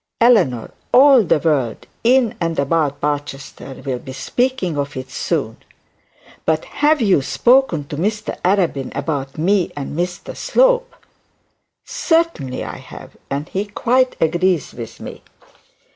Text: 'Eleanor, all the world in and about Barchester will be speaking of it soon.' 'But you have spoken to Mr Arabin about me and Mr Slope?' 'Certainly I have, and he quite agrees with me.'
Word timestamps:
'Eleanor, 0.19 0.71
all 0.91 1.21
the 1.23 1.37
world 1.37 1.85
in 2.03 2.33
and 2.41 2.57
about 2.57 2.99
Barchester 2.99 3.83
will 3.85 3.99
be 3.99 4.13
speaking 4.13 4.75
of 4.75 4.97
it 4.97 5.11
soon.' 5.11 5.57
'But 6.43 6.65
you 6.99 7.17
have 7.17 7.25
spoken 7.27 7.83
to 7.85 7.97
Mr 7.97 8.35
Arabin 8.43 8.91
about 8.95 9.37
me 9.37 9.71
and 9.77 9.95
Mr 9.95 10.35
Slope?' 10.35 10.95
'Certainly 11.85 12.63
I 12.63 12.77
have, 12.77 13.15
and 13.29 13.47
he 13.49 13.65
quite 13.65 14.15
agrees 14.19 14.73
with 14.73 14.99
me.' 14.99 15.21